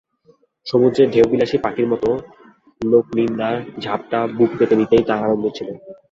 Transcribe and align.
সমুদ্রের 0.67 1.07
ঢেউ-বিলাসী 1.11 1.57
পাখির 1.57 1.87
মতো 1.87 2.09
লোকনিন্দার 2.81 3.55
ঝাপট 3.83 4.11
বুক 4.37 4.51
পেতে 4.57 4.75
নিতেই 4.79 5.03
তাঁর 5.07 5.21
আনন্দ 5.25 5.45
ছিল। 5.57 5.69